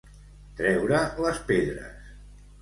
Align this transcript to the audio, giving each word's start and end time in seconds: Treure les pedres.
Treure 0.61 1.01
les 1.27 1.43
pedres. 1.53 2.11